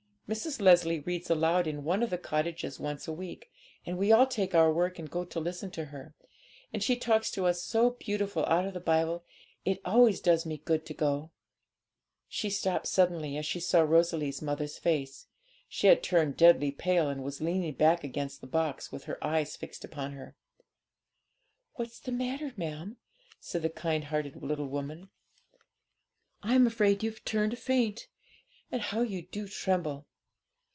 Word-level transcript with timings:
Mrs. 0.33 0.61
Leslie 0.61 1.01
reads 1.01 1.29
aloud 1.29 1.67
in 1.67 1.83
one 1.83 2.01
of 2.01 2.09
the 2.09 2.17
cottages 2.17 2.79
once 2.79 3.05
a 3.05 3.11
week; 3.11 3.51
and 3.85 3.97
we 3.97 4.13
all 4.13 4.25
take 4.25 4.55
our 4.55 4.71
work 4.71 4.97
and 4.97 5.11
go 5.11 5.25
to 5.25 5.41
listen 5.41 5.69
to 5.71 5.83
her, 5.87 6.15
and 6.71 6.81
she 6.81 6.95
talks 6.95 7.29
to 7.31 7.45
us 7.45 7.61
so 7.61 7.89
beautiful 7.89 8.45
out 8.45 8.63
of 8.65 8.73
the 8.73 8.79
Bible; 8.79 9.25
it 9.65 9.81
always 9.83 10.21
does 10.21 10.45
me 10.45 10.55
good 10.59 10.85
to 10.85 10.93
go.' 10.93 11.31
She 12.29 12.49
stopped 12.49 12.87
suddenly, 12.87 13.35
as 13.35 13.45
she 13.45 13.59
saw 13.59 13.81
Rosalie's 13.81 14.41
mother's 14.41 14.77
face. 14.77 15.27
She 15.67 15.87
had 15.87 16.01
turned 16.01 16.37
deadly 16.37 16.71
pale, 16.71 17.09
and 17.09 17.25
was 17.25 17.41
leaning 17.41 17.73
back 17.73 18.05
against 18.05 18.39
the 18.39 18.47
box 18.47 18.89
with 18.89 19.03
her 19.03 19.21
eyes 19.21 19.57
fixed 19.57 19.83
upon 19.83 20.13
her. 20.13 20.37
'What's 21.73 21.99
the 21.99 22.13
matter, 22.13 22.53
ma'am?' 22.55 22.95
said 23.41 23.63
the 23.63 23.69
kind 23.69 24.05
hearted 24.05 24.41
little 24.41 24.67
woman. 24.67 25.09
'I'm 26.41 26.67
afraid 26.67 27.03
you've 27.03 27.25
turned 27.25 27.57
faint; 27.59 28.07
and 28.71 28.81
how 28.81 29.01
you 29.01 29.23
do 29.23 29.45
tremble! 29.49 30.07